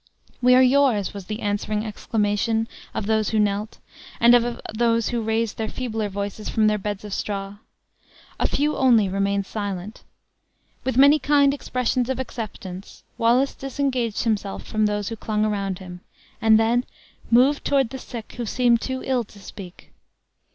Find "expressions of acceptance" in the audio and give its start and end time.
11.53-13.03